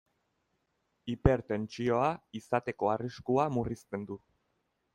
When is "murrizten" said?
3.59-4.09